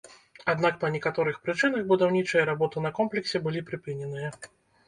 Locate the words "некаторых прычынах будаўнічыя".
0.95-2.47